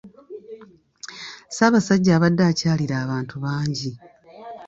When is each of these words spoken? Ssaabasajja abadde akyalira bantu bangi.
Ssaabasajja 1.49 2.11
abadde 2.17 2.43
akyalira 2.51 2.97
bantu 3.11 3.35
bangi. 3.43 3.91